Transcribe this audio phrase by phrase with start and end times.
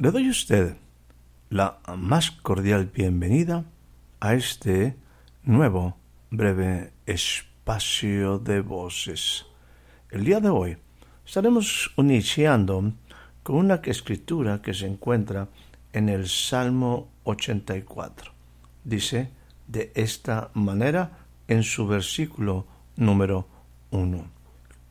[0.00, 0.76] Le doy a usted
[1.50, 3.66] la más cordial bienvenida
[4.18, 4.96] a este
[5.42, 5.98] nuevo
[6.30, 9.44] breve espacio de voces.
[10.10, 10.78] El día de hoy
[11.26, 12.94] estaremos iniciando
[13.42, 15.48] con una escritura que se encuentra
[15.92, 18.32] en el Salmo 84.
[18.82, 19.30] Dice
[19.68, 23.46] de esta manera en su versículo número
[23.90, 24.30] 1.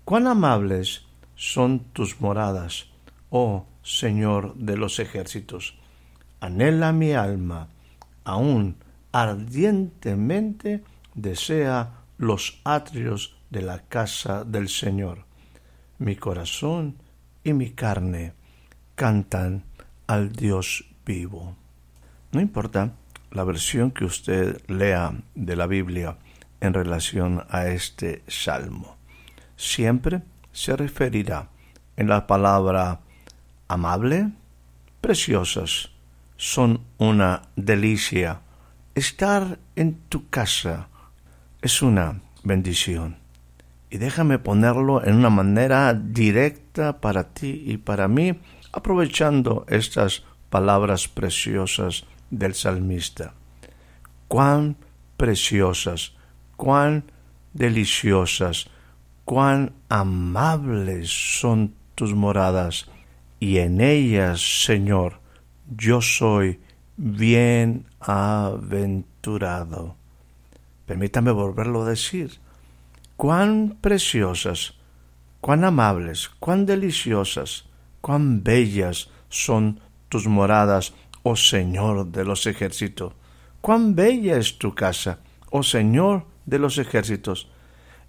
[0.06, 2.86] Cuán amables son tus moradas,
[3.32, 5.78] oh Señor de los ejércitos.
[6.40, 7.68] Anhela mi alma,
[8.24, 8.78] aún
[9.12, 10.84] ardientemente
[11.16, 15.26] desea los atrios de la casa del Señor.
[15.98, 16.96] Mi corazón
[17.44, 18.34] y mi carne
[18.96, 19.64] cantan
[20.08, 21.56] al Dios vivo.
[22.32, 22.94] No importa
[23.32, 26.18] la versión que usted lea de la Biblia
[26.62, 28.98] en relación a este salmo.
[29.56, 31.50] Siempre se referirá
[31.98, 33.02] en la palabra
[33.70, 34.32] amable,
[35.00, 35.92] preciosas,
[36.36, 38.42] son una delicia.
[38.96, 40.90] Estar en tu casa
[41.62, 43.18] es una bendición.
[43.90, 48.40] Y déjame ponerlo en una manera directa para ti y para mí,
[48.72, 53.34] aprovechando estas palabras preciosas del salmista.
[54.28, 54.76] Cuán
[55.18, 56.14] preciosas,
[56.56, 57.04] cuán
[57.54, 58.68] deliciosas,
[59.26, 61.10] cuán amables
[61.40, 62.90] son tus moradas
[63.40, 65.20] y en ellas, Señor,
[65.76, 66.60] yo soy
[66.98, 69.96] bienaventurado.
[70.86, 72.40] Permítame volverlo a decir.
[73.16, 74.74] Cuán preciosas,
[75.40, 77.66] cuán amables, cuán deliciosas,
[78.02, 79.80] cuán bellas son
[80.10, 83.14] tus moradas, oh Señor de los ejércitos.
[83.62, 85.20] Cuán bella es tu casa,
[85.52, 87.48] oh Señor de los ejércitos.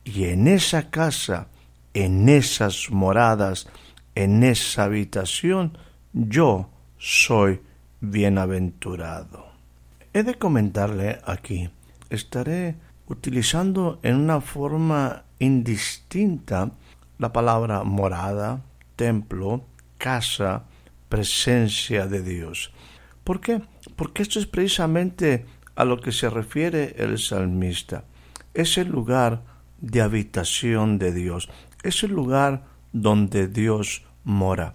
[0.04, 1.48] Y en esa casa,
[1.92, 3.68] en esas moradas,
[4.24, 5.78] en esa habitación
[6.12, 7.60] yo soy
[8.00, 9.46] bienaventurado.
[10.12, 11.70] He de comentarle aquí,
[12.10, 12.76] estaré
[13.06, 16.72] utilizando en una forma indistinta
[17.18, 18.62] la palabra morada,
[18.96, 19.64] templo,
[19.96, 20.64] casa,
[21.08, 22.72] presencia de Dios.
[23.24, 23.62] ¿Por qué?
[23.96, 28.04] Porque esto es precisamente a lo que se refiere el salmista.
[28.52, 29.42] Es el lugar
[29.80, 31.48] de habitación de Dios,
[31.82, 34.74] es el lugar donde Dios mora.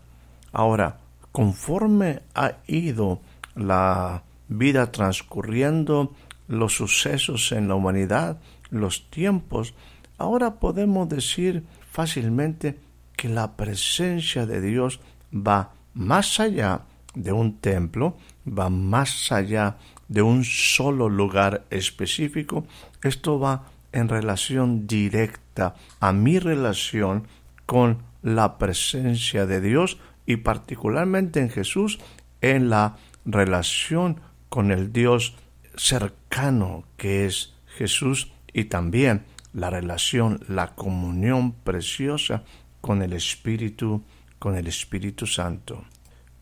[0.52, 0.98] Ahora,
[1.32, 3.20] conforme ha ido
[3.56, 6.14] la vida transcurriendo,
[6.48, 8.38] los sucesos en la humanidad,
[8.70, 9.74] los tiempos,
[10.18, 12.80] ahora podemos decir fácilmente
[13.16, 15.00] que la presencia de Dios
[15.34, 16.82] va más allá
[17.14, 18.18] de un templo,
[18.48, 22.66] va más allá de un solo lugar específico,
[23.02, 27.28] esto va en relación directa a mi relación
[27.66, 32.00] con la presencia de Dios y particularmente en Jesús
[32.42, 34.20] en la relación
[34.50, 35.36] con el Dios
[35.78, 42.44] cercano que es Jesús y también la relación, la comunión preciosa
[42.82, 44.04] con el Espíritu,
[44.40, 45.86] con el Espíritu Santo.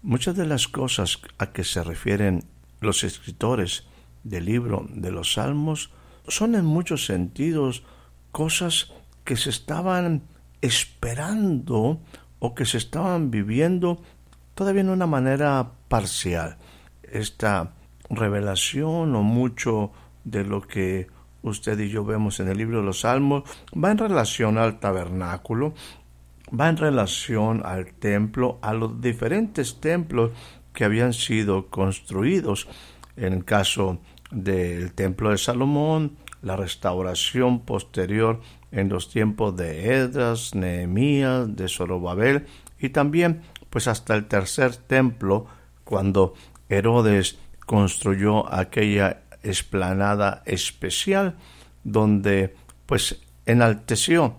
[0.01, 2.45] Muchas de las cosas a que se refieren
[2.79, 3.83] los escritores
[4.23, 5.91] del libro de los Salmos
[6.29, 7.83] son en muchos sentidos
[8.31, 8.93] cosas
[9.25, 10.23] que se estaban
[10.63, 11.99] esperando
[12.39, 14.01] o que se estaban viviendo
[14.55, 16.57] todavía en una manera parcial.
[17.03, 17.73] Esta
[18.09, 19.91] revelación o mucho
[20.23, 21.07] de lo que
[21.41, 23.43] usted y yo vemos en el libro de los Salmos
[23.75, 25.73] va en relación al tabernáculo,
[26.57, 30.31] va en relación al templo, a los diferentes templos
[30.73, 32.69] que habían sido construidos.
[33.17, 33.99] En el caso
[34.31, 38.39] del templo de Salomón, la restauración posterior
[38.73, 42.47] en los tiempos de Edras, Nehemías, de Zorobabel
[42.79, 45.45] y también pues hasta el tercer templo
[45.83, 46.33] cuando
[46.69, 51.35] Herodes construyó aquella esplanada especial
[51.83, 52.55] donde
[52.85, 54.35] pues enalteció,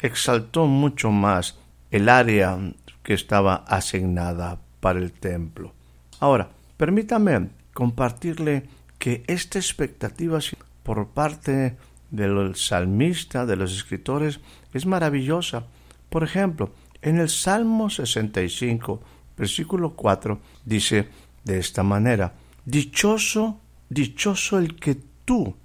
[0.00, 1.58] exaltó mucho más
[1.90, 2.58] el área
[3.02, 5.72] que estaba asignada para el templo.
[6.20, 8.68] Ahora, permítame compartirle
[8.98, 10.40] que esta expectativa
[10.82, 11.76] por parte
[12.10, 14.40] del salmista, de los escritores,
[14.72, 15.66] es maravillosa.
[16.08, 16.72] Por ejemplo,
[17.02, 19.00] en el Salmo 65,
[19.36, 21.08] versículo 4, dice
[21.44, 22.34] de esta manera,
[22.64, 25.56] Dichoso, dichoso el que tú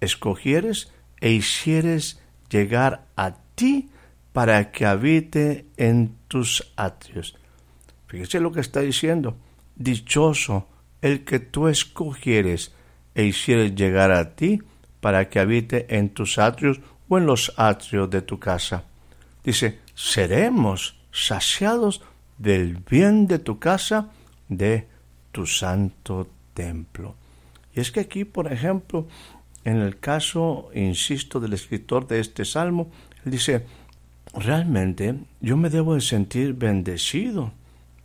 [0.00, 3.90] escogieres e hicieres llegar a ti
[4.32, 7.36] para que habite en tus atrios.
[8.06, 9.36] Fíjese lo que está diciendo.
[9.76, 10.68] Dichoso
[11.02, 12.72] el que tú escogieres
[13.14, 14.60] e hicieres llegar a ti
[15.04, 16.80] para que habite en tus atrios
[17.10, 18.84] o en los atrios de tu casa.
[19.44, 22.00] Dice, seremos saciados
[22.38, 24.08] del bien de tu casa,
[24.48, 24.86] de
[25.30, 27.16] tu santo templo.
[27.74, 29.06] Y es que aquí, por ejemplo,
[29.66, 32.90] en el caso, insisto, del escritor de este salmo,
[33.26, 33.66] él dice,
[34.32, 37.52] realmente yo me debo de sentir bendecido,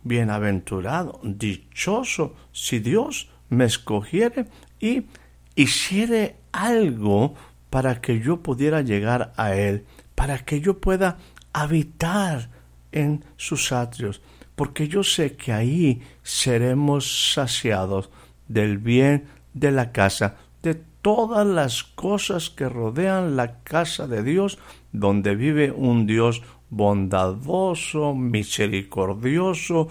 [0.04, 4.48] bienaventurado, dichoso, si Dios me escogiere
[4.78, 5.06] y
[5.54, 7.34] hiciere algo
[7.70, 11.18] para que yo pudiera llegar a Él, para que yo pueda
[11.52, 12.50] habitar
[12.92, 14.20] en sus atrios,
[14.56, 18.10] porque yo sé que ahí seremos saciados
[18.48, 24.58] del bien de la casa, de todas las cosas que rodean la casa de Dios,
[24.92, 29.88] donde vive un Dios bondadoso, misericordioso,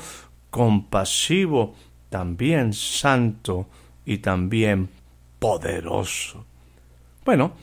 [0.50, 1.76] compasivo,
[2.10, 3.68] también santo
[4.06, 4.90] y también
[5.40, 6.46] poderoso.
[7.26, 7.54] Bueno,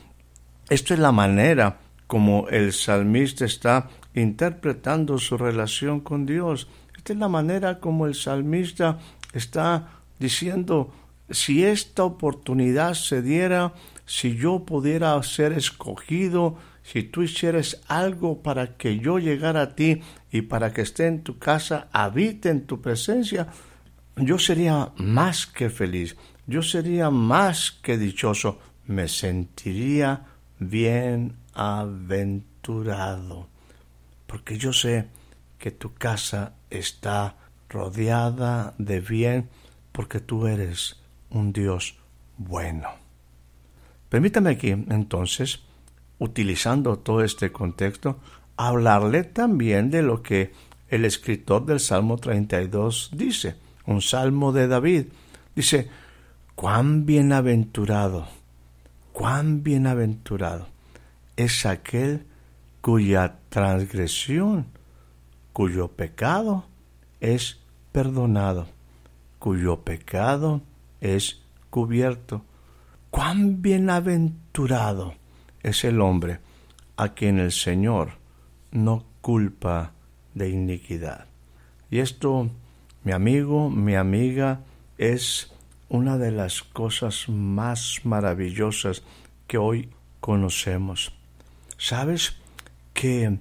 [0.69, 6.69] esto es la manera como el salmista está interpretando su relación con Dios.
[6.97, 8.99] Esta es la manera como el salmista
[9.33, 9.89] está
[10.19, 10.93] diciendo,
[11.31, 13.75] si esta oportunidad se diera,
[14.05, 20.03] si yo pudiera ser escogido, si tú hicieras algo para que yo llegara a ti
[20.31, 23.49] y para que esté en tu casa, habite en tu presencia,
[24.17, 26.17] yo sería más que feliz,
[26.47, 30.27] yo sería más que dichoso, me sentiría
[30.59, 33.49] bienaventurado,
[34.27, 35.07] porque yo sé
[35.59, 37.37] que tu casa está
[37.69, 39.51] rodeada de bien,
[39.93, 40.97] porque tú eres
[41.31, 41.99] un Dios
[42.37, 42.89] bueno.
[44.09, 45.61] Permítame aquí, entonces,
[46.19, 48.19] utilizando todo este contexto,
[48.57, 50.53] hablarle también de lo que
[50.89, 53.57] el escritor del Salmo 32 dice,
[53.87, 55.07] un salmo de David.
[55.55, 55.89] Dice,
[56.55, 58.29] cuán bienaventurado,
[59.17, 60.67] cuán bienaventurado
[61.37, 62.27] es aquel
[62.83, 64.67] cuya transgresión,
[65.55, 66.67] cuyo pecado
[67.21, 67.59] es
[67.93, 68.67] perdonado,
[69.39, 70.61] cuyo pecado
[71.01, 71.41] es
[71.71, 72.43] cubierto.
[73.09, 75.15] Cuán bienaventurado
[75.63, 76.41] es el hombre
[76.99, 78.19] a quien el Señor
[78.71, 79.93] no culpa
[80.35, 81.25] de iniquidad.
[81.91, 82.51] Y esto,
[83.03, 84.61] mi amigo, mi amiga,
[84.99, 85.56] es
[85.89, 89.03] una de las cosas más maravillosas
[89.47, 89.91] que hoy
[90.21, 91.13] conocemos.
[91.79, 92.37] ¿Sabes
[92.95, 93.39] que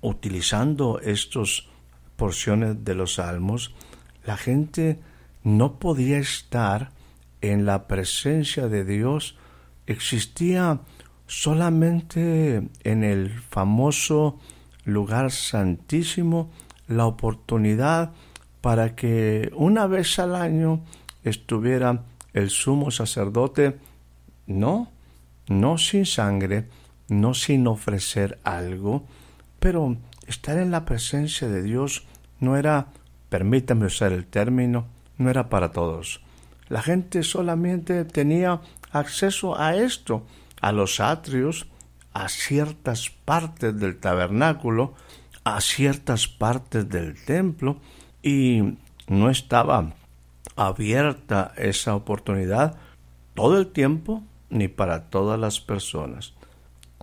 [0.00, 1.64] utilizando estas
[2.16, 3.74] porciones de los salmos,
[4.26, 4.98] la gente
[5.42, 6.90] no podía estar
[7.40, 9.36] en la presencia de Dios,
[9.86, 10.80] existía
[11.26, 14.38] solamente en el famoso
[14.84, 16.50] lugar santísimo
[16.86, 18.12] la oportunidad
[18.60, 20.82] para que una vez al año
[21.24, 23.78] estuviera el sumo sacerdote,
[24.46, 24.90] no,
[25.48, 26.68] no sin sangre,
[27.08, 29.04] no sin ofrecer algo,
[29.58, 29.96] pero
[30.26, 32.04] estar en la presencia de Dios
[32.40, 32.88] no era,
[33.28, 34.86] permítame usar el término,
[35.18, 36.20] no era para todos.
[36.68, 38.60] La gente solamente tenía
[38.90, 40.26] acceso a esto,
[40.60, 41.66] a los atrios,
[42.12, 44.94] a ciertas partes del tabernáculo,
[45.44, 47.80] a ciertas partes del templo,
[48.22, 49.92] y no estaba
[50.56, 52.76] abierta esa oportunidad
[53.34, 56.34] todo el tiempo ni para todas las personas.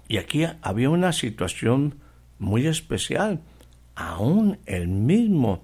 [0.07, 1.95] Y aquí había una situación
[2.39, 3.41] muy especial.
[3.95, 5.63] Aún el mismo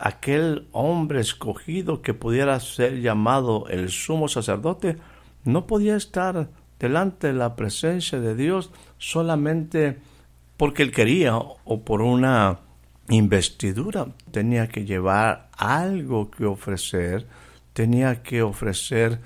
[0.00, 4.96] aquel hombre escogido que pudiera ser llamado el sumo sacerdote
[5.44, 6.48] no podía estar
[6.78, 9.98] delante de la presencia de Dios solamente
[10.56, 12.58] porque él quería o por una
[13.08, 14.06] investidura.
[14.30, 17.26] Tenía que llevar algo que ofrecer,
[17.72, 19.20] tenía que ofrecer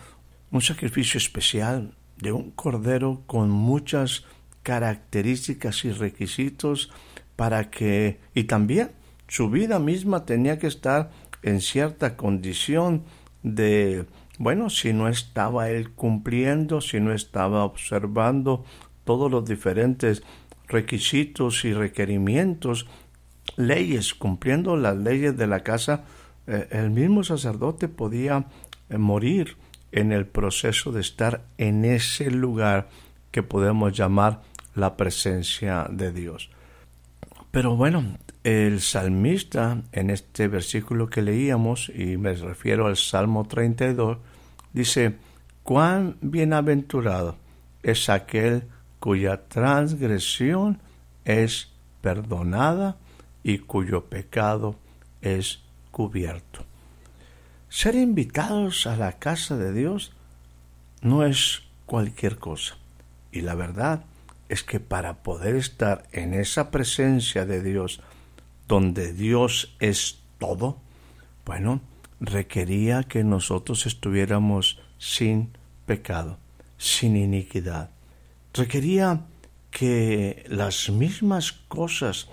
[0.50, 4.25] un sacrificio especial de un cordero con muchas
[4.62, 6.90] características y requisitos
[7.37, 8.92] para que y también
[9.28, 11.11] su vida misma tenía que estar
[11.42, 13.04] en cierta condición
[13.42, 14.06] de,
[14.38, 18.64] bueno, si no estaba él cumpliendo, si no estaba observando
[19.04, 20.23] todos los diferentes
[20.66, 22.88] requisitos y requerimientos,
[23.57, 26.05] leyes, cumpliendo las leyes de la casa,
[26.47, 28.47] eh, el mismo sacerdote podía
[28.89, 29.57] eh, morir
[29.93, 32.89] en el proceso de estar en ese lugar
[33.31, 34.43] que podemos llamar
[34.75, 36.51] la presencia de Dios.
[37.51, 44.19] Pero bueno, el salmista en este versículo que leíamos, y me refiero al Salmo 32,
[44.73, 45.17] dice,
[45.63, 47.39] cuán bienaventurado
[47.83, 48.65] es aquel
[49.01, 50.81] cuya transgresión
[51.25, 51.73] es
[52.03, 52.99] perdonada
[53.47, 54.75] y cuyo pecado
[55.23, 55.61] es
[55.93, 56.65] cubierto.
[57.69, 60.11] Ser invitados a la casa de Dios
[61.00, 62.76] no es cualquier cosa.
[63.31, 64.05] Y la verdad
[64.49, 68.00] es que para poder estar en esa presencia de Dios,
[68.67, 70.81] donde Dios es todo,
[71.45, 71.83] bueno,
[72.19, 76.41] requería que nosotros estuviéramos sin pecado,
[76.79, 77.91] sin iniquidad.
[78.53, 79.21] Requería
[79.71, 82.29] que las mismas cosas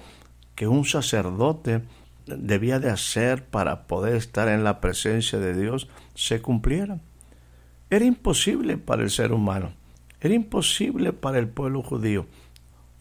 [0.55, 1.83] que un sacerdote
[2.25, 7.01] debía de hacer para poder estar en la presencia de Dios se cumplieran.
[7.89, 9.74] Era imposible para el ser humano,
[10.22, 12.25] era imposible para el pueblo judío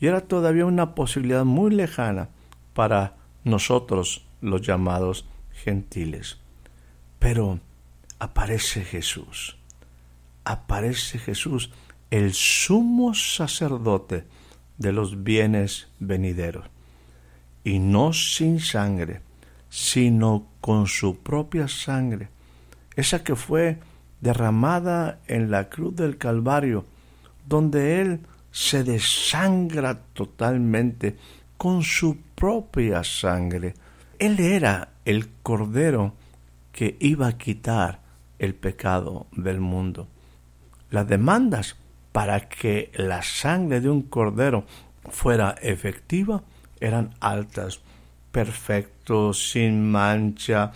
[0.00, 2.30] y era todavía una posibilidad muy lejana
[2.74, 6.38] para nosotros los llamados gentiles.
[7.18, 7.60] Pero
[8.18, 9.56] aparece Jesús,
[10.44, 11.70] aparece Jesús,
[12.10, 14.24] el sumo sacerdote
[14.76, 16.66] de los bienes venideros,
[17.64, 19.20] y no sin sangre,
[19.68, 22.28] sino con su propia sangre,
[22.96, 23.78] esa que fue
[24.20, 26.84] derramada en la cruz del Calvario,
[27.46, 31.16] donde Él se desangra totalmente
[31.56, 33.74] con su propia sangre.
[34.18, 36.14] Él era el Cordero
[36.70, 38.00] que iba a quitar
[38.38, 40.08] el pecado del mundo.
[40.90, 41.76] Las demandas
[42.12, 44.64] para que la sangre de un Cordero
[45.08, 46.42] fuera efectiva
[46.82, 47.80] eran altas,
[48.32, 50.72] perfecto, sin mancha,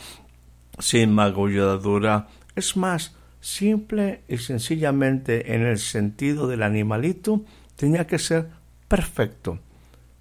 [0.79, 2.29] sin magulladura.
[2.55, 7.45] Es más, simple y sencillamente en el sentido del animalito,
[7.77, 8.49] tenía que ser
[8.89, 9.59] perfecto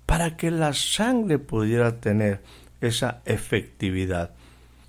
[0.05, 2.41] para que la sangre pudiera tener
[2.81, 4.31] esa efectividad.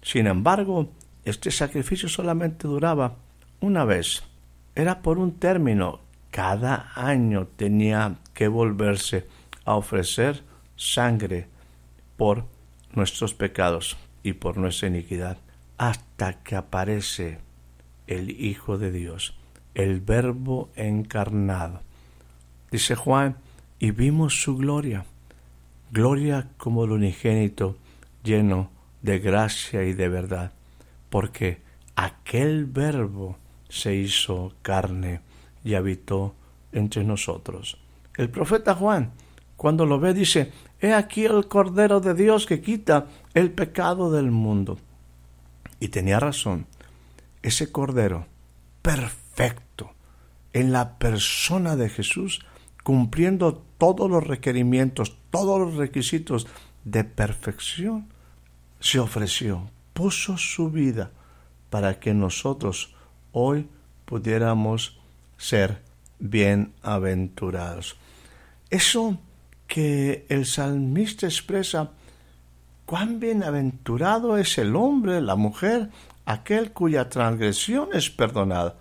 [0.02, 0.90] Sin embargo,
[1.24, 3.16] este sacrificio solamente duraba
[3.60, 4.22] una vez.
[4.74, 6.00] Era por un término.
[6.30, 9.26] Cada año tenía que volverse
[9.64, 10.42] a ofrecer
[10.76, 11.48] sangre
[12.16, 12.46] por
[12.94, 15.38] nuestros pecados y por nuestra iniquidad,
[15.78, 17.38] hasta que aparece
[18.06, 19.34] el Hijo de Dios,
[19.74, 21.80] el Verbo encarnado.
[22.70, 23.36] Dice Juan,
[23.78, 25.04] y vimos su gloria,
[25.90, 27.76] gloria como el unigénito,
[28.22, 28.70] lleno
[29.02, 30.52] de gracia y de verdad,
[31.10, 31.60] porque
[31.94, 33.36] aquel Verbo
[33.68, 35.20] se hizo carne
[35.64, 36.34] y habitó
[36.72, 37.78] entre nosotros.
[38.16, 39.12] El profeta Juan,
[39.56, 44.30] cuando lo ve, dice, He aquí el Cordero de Dios que quita el pecado del
[44.30, 44.78] mundo.
[45.80, 46.66] Y tenía razón,
[47.42, 48.26] ese Cordero
[48.82, 49.92] perfecto
[50.52, 52.44] en la persona de Jesús,
[52.82, 56.46] cumpliendo todos los requerimientos, todos los requisitos
[56.84, 58.08] de perfección,
[58.80, 61.10] se ofreció, puso su vida
[61.70, 62.94] para que nosotros
[63.32, 63.68] hoy
[64.04, 65.00] pudiéramos
[65.36, 65.82] ser
[66.18, 67.96] bienaventurados.
[68.70, 69.18] Eso
[69.66, 71.90] que el salmista expresa,
[72.84, 75.90] cuán bienaventurado es el hombre, la mujer,
[76.24, 78.76] aquel cuya transgresión es perdonada,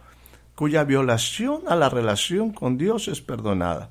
[0.55, 3.89] cuya violación a la relación con Dios es perdonada.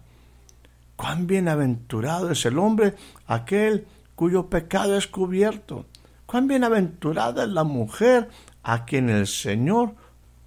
[0.96, 2.94] Cuán bienaventurado es el hombre,
[3.26, 5.86] aquel cuyo pecado es cubierto.
[6.26, 8.28] Cuán bienaventurada es la mujer
[8.62, 9.94] a quien el Señor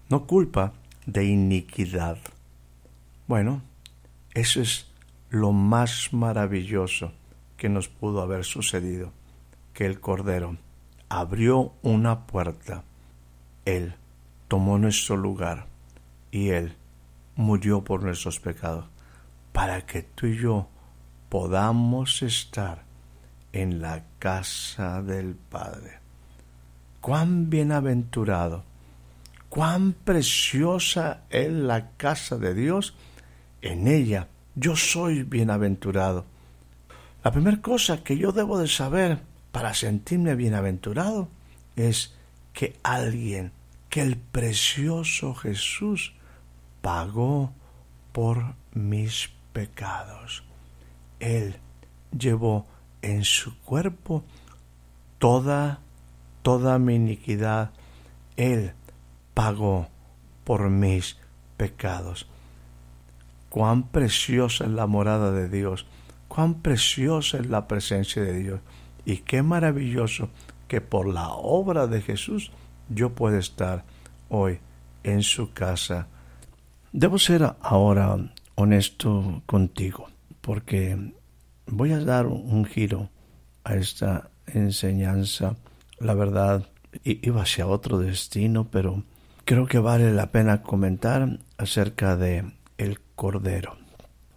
[0.10, 0.74] no culpa
[1.06, 2.18] de iniquidad.
[3.28, 3.62] Bueno,
[4.34, 4.87] eso es
[5.30, 7.12] lo más maravilloso
[7.58, 9.12] que nos pudo haber sucedido,
[9.74, 10.58] que el Cordero
[11.10, 12.84] abrió una puerta
[13.68, 13.96] él
[14.48, 15.68] tomó nuestro lugar
[16.32, 16.78] y Él
[17.36, 18.86] murió por nuestros pecados,
[19.52, 20.70] para que tú y yo
[21.28, 22.86] podamos estar
[23.52, 26.00] en la casa del Padre.
[27.02, 28.64] Cuán bienaventurado,
[29.50, 32.96] cuán preciosa es la casa de Dios,
[33.62, 36.26] en ella yo soy bienaventurado.
[37.24, 39.20] La primera cosa que yo debo de saber
[39.52, 41.30] para sentirme bienaventurado
[41.76, 42.16] es
[42.54, 43.52] que alguien
[43.90, 46.14] que el precioso Jesús
[46.82, 47.54] pagó
[48.12, 50.44] por mis pecados.
[51.20, 51.58] Él
[52.18, 52.66] llevó
[53.04, 54.24] en su cuerpo
[55.20, 55.82] toda,
[56.42, 57.72] toda mi iniquidad.
[58.38, 58.74] Él
[59.36, 59.88] pagó
[60.44, 61.18] por mis
[61.58, 62.28] pecados.
[63.50, 65.86] Cuán preciosa es la morada de Dios,
[66.28, 68.60] cuán preciosa es la presencia de Dios
[69.06, 70.30] y qué maravilloso
[70.68, 72.52] que por la obra de Jesús
[72.90, 73.86] yo puedo estar
[74.30, 74.60] hoy
[75.04, 76.08] en su casa.
[76.92, 78.18] Debo hacer ahora
[78.56, 80.10] honesto contigo,
[80.42, 81.14] porque
[81.68, 83.10] voy a dar un giro
[83.64, 85.56] a esta enseñanza.
[86.00, 86.68] La verdad,
[87.04, 89.04] iba hacia otro destino, pero
[89.46, 92.52] creo que vale la pena comentar acerca de
[93.18, 93.76] Cordero.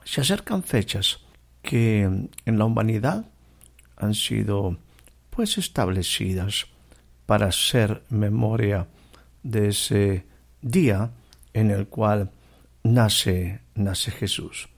[0.05, 1.21] Se acercan fechas
[1.61, 3.27] que en la humanidad
[3.99, 4.79] han sido
[5.29, 6.67] pues establecidas
[7.27, 8.89] para hacer memoria
[9.43, 10.25] de ese
[10.63, 11.11] día
[11.53, 12.31] en el cual
[12.83, 14.71] nace, nace Jesús.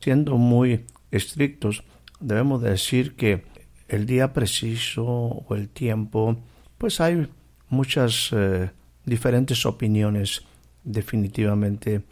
[0.00, 1.82] Siendo muy estrictos,
[2.20, 3.46] debemos decir que
[3.88, 6.36] el día preciso o el tiempo,
[6.76, 7.26] pues hay
[7.70, 8.70] muchas eh,
[9.06, 10.42] diferentes opiniones
[10.84, 12.02] definitivamente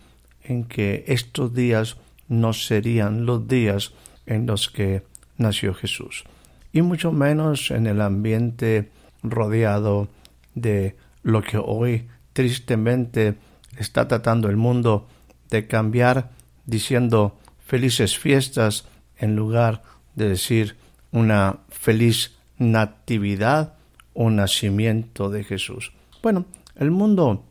[0.44, 1.96] en que estos días
[2.28, 3.92] no serían los días
[4.26, 5.02] en los que
[5.36, 6.24] nació Jesús,
[6.72, 8.90] y mucho menos en el ambiente
[9.22, 10.08] rodeado
[10.54, 13.34] de lo que hoy tristemente
[13.78, 15.08] está tratando el mundo
[15.50, 16.30] de cambiar
[16.66, 18.86] diciendo felices fiestas
[19.18, 19.82] en lugar
[20.14, 20.76] de decir
[21.12, 23.74] una feliz natividad
[24.12, 25.92] o nacimiento de Jesús.
[26.22, 26.46] Bueno,
[26.76, 27.44] el mundo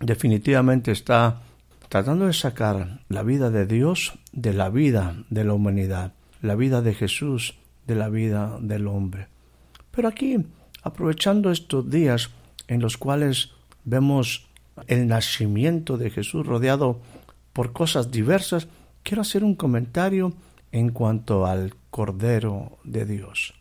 [0.00, 1.42] definitivamente está
[1.88, 6.82] tratando de sacar la vida de Dios de la vida de la humanidad, la vida
[6.82, 7.54] de Jesús
[7.86, 9.28] de la vida del hombre.
[9.90, 10.36] Pero aquí,
[10.82, 12.30] aprovechando estos días
[12.68, 13.50] en los cuales
[13.84, 14.46] vemos
[14.86, 17.00] el nacimiento de Jesús rodeado
[17.52, 18.68] por cosas diversas,
[19.02, 20.34] quiero hacer un comentario
[20.70, 23.54] en cuanto al Cordero de Dios.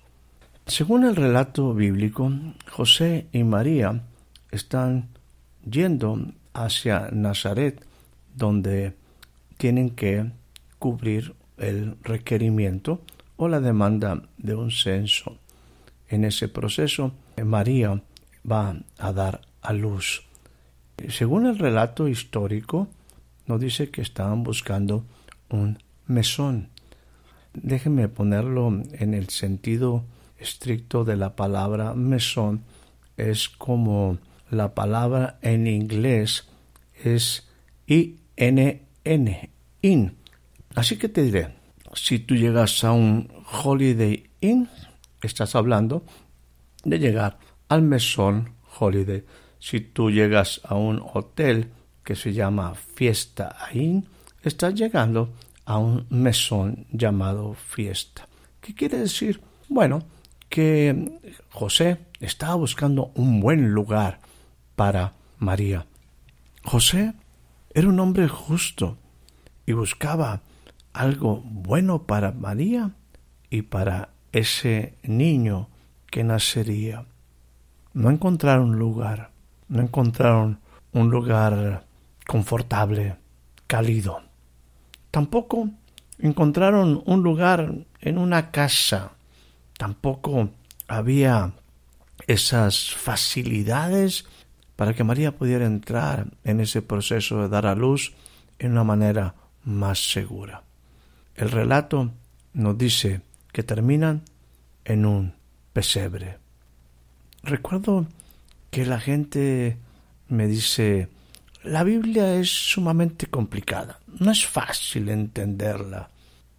[0.66, 2.30] Según el relato bíblico,
[2.70, 4.04] José y María
[4.52, 5.08] están
[5.70, 6.20] yendo
[6.54, 7.86] hacia Nazaret,
[8.38, 8.94] donde
[9.58, 10.32] tienen que
[10.80, 13.02] cubrir el requerimiento
[13.36, 15.38] o la demanda de un censo.
[16.08, 17.12] En ese proceso,
[17.44, 18.02] María
[18.50, 20.24] va a dar a luz.
[21.10, 22.88] Según el relato histórico,
[23.46, 25.04] nos dice que estaban buscando
[25.50, 26.70] un mesón.
[27.54, 30.04] Déjenme ponerlo en el sentido
[30.38, 32.62] estricto de la palabra mesón.
[33.18, 34.20] Es como
[34.50, 36.48] la palabra en inglés
[37.04, 37.48] es
[38.38, 39.50] I-N-N,
[39.82, 40.18] in.
[40.76, 41.56] Así que te diré,
[41.94, 43.32] si tú llegas a un
[43.64, 44.70] Holiday Inn,
[45.22, 46.04] estás hablando
[46.84, 49.24] de llegar al mesón Holiday.
[49.60, 51.72] Si tú llegas a un hotel
[52.04, 54.08] que se llama Fiesta Inn,
[54.44, 55.34] estás llegando
[55.66, 58.28] a un mesón llamado Fiesta.
[58.62, 59.42] ¿Qué quiere decir?
[59.68, 60.04] Bueno,
[60.48, 61.20] que
[61.50, 64.20] José estaba buscando un buen lugar
[64.76, 65.86] para María.
[66.64, 67.14] José
[67.78, 68.98] era un hombre justo
[69.68, 70.42] y buscaba
[70.94, 72.90] algo bueno para María
[73.52, 75.70] y para ese niño
[76.10, 77.06] que nacería.
[77.94, 79.30] No encontraron lugar,
[79.68, 80.60] no encontraron
[80.92, 81.86] un lugar
[82.26, 83.18] confortable,
[83.68, 84.24] cálido.
[85.12, 85.70] Tampoco
[86.18, 89.12] encontraron un lugar en una casa.
[89.78, 90.50] Tampoco
[90.88, 91.54] había
[92.26, 94.26] esas facilidades
[94.78, 98.14] para que María pudiera entrar en ese proceso de dar a luz
[98.60, 99.36] en una manera
[99.66, 100.64] más segura.
[101.36, 102.12] El relato
[102.54, 104.22] nos dice que terminan
[104.86, 105.34] en un
[105.74, 106.38] pesebre.
[107.44, 108.08] Recuerdo
[108.70, 109.78] que la gente
[110.30, 111.10] me dice,
[111.64, 116.10] la Biblia es sumamente complicada, no es fácil entenderla.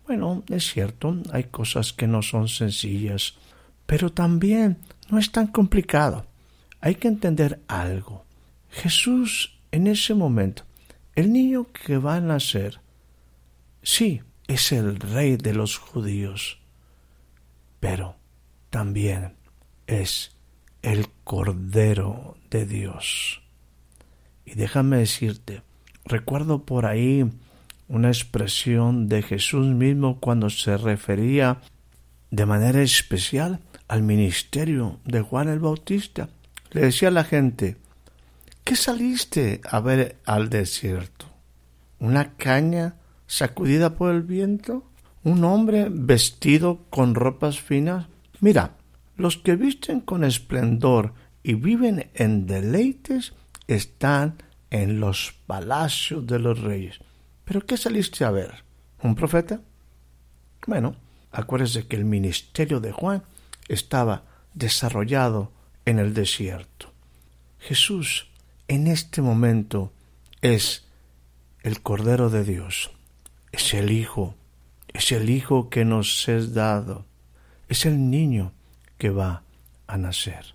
[0.07, 3.35] Bueno, es cierto, hay cosas que no son sencillas,
[3.87, 4.79] pero también
[5.09, 6.27] no es tan complicado.
[6.81, 8.25] Hay que entender algo.
[8.71, 10.65] Jesús en ese momento,
[11.15, 12.81] el niño que va a nacer,
[13.83, 16.59] sí, es el rey de los judíos,
[17.81, 18.17] pero
[18.71, 19.35] también
[19.87, 20.33] es
[20.83, 23.43] el Cordero de Dios.
[24.47, 25.63] Y déjame decirte,
[26.05, 27.31] recuerdo por ahí
[27.89, 31.61] una expresión de Jesús mismo cuando se refería
[32.31, 36.29] de manera especial al ministerio de Juan el Bautista.
[36.71, 37.77] Le decía a la gente,
[38.65, 41.27] ¿qué saliste a ver al desierto?
[41.99, 44.85] ¿Una caña sacudida por el viento?
[45.25, 48.07] ¿Un hombre vestido con ropas finas?
[48.41, 48.77] Mira,
[49.17, 53.33] los que visten con esplendor y viven en deleites
[53.67, 54.37] están
[54.71, 57.01] en los palacios de los reyes.
[57.45, 58.65] ¿Pero qué saliste a ver?
[59.03, 59.61] ¿Un profeta?
[60.67, 60.97] Bueno,
[61.33, 63.23] acuérdese que el ministerio de Juan
[63.69, 65.53] estaba desarrollado
[65.89, 66.93] en el desierto.
[67.59, 68.29] Jesús
[68.69, 69.93] en este momento
[70.41, 70.87] es
[71.63, 72.91] el Cordero de Dios
[73.53, 74.35] es el Hijo,
[74.93, 77.07] es el Hijo que nos es dado,
[77.69, 78.53] es el niño
[78.99, 79.43] que va
[79.87, 80.55] a nacer,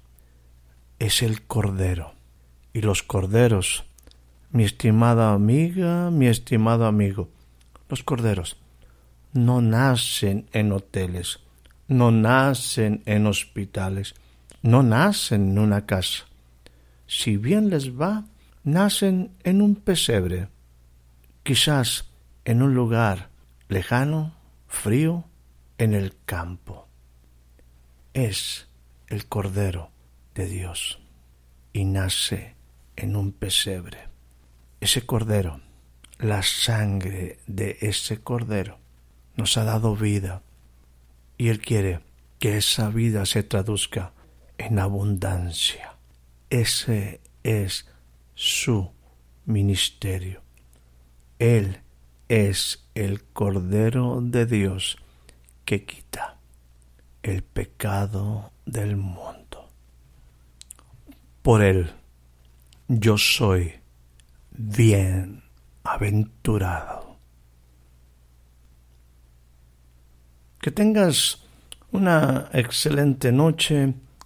[0.99, 2.13] es el Cordero.
[2.75, 3.83] Y los corderos,
[4.51, 7.29] mi estimada amiga, mi estimado amigo,
[7.89, 8.57] Los corderos
[9.33, 11.39] no nacen en hoteles,
[11.87, 14.15] no nacen en hospitales,
[14.63, 16.25] no nacen en una casa.
[17.05, 18.25] Si bien les va,
[18.63, 20.47] nacen en un pesebre,
[21.43, 22.09] quizás
[22.45, 23.29] en un lugar
[23.67, 24.33] lejano,
[24.67, 25.25] frío,
[25.77, 26.87] en el campo.
[28.13, 28.67] Es
[29.07, 29.91] el Cordero
[30.33, 30.99] de Dios
[31.73, 32.55] y nace
[32.95, 34.07] en un pesebre.
[34.79, 35.59] Ese Cordero,
[36.19, 38.79] la sangre de ese Cordero,
[39.35, 40.41] nos ha dado vida
[41.37, 41.99] y Él quiere
[42.39, 44.13] que esa vida se traduzca
[44.65, 45.95] en abundancia.
[46.49, 47.87] Ese es
[48.35, 48.91] su
[49.45, 50.41] ministerio.
[51.39, 51.81] Él
[52.29, 54.97] es el Cordero de Dios
[55.65, 56.37] que quita
[57.21, 59.69] el pecado del mundo.
[61.41, 61.91] Por Él
[62.87, 63.73] yo soy
[64.51, 67.17] bienaventurado.
[70.61, 71.43] Que tengas
[71.91, 73.93] una excelente noche,